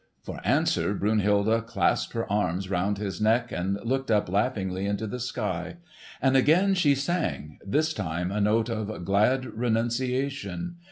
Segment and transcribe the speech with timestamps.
[0.23, 5.19] For answer Brunhilde clasped her arms around his neck and looked up laughingly into the
[5.19, 5.77] sky.
[6.19, 10.77] And again she sang—this time a note of glad renunciation.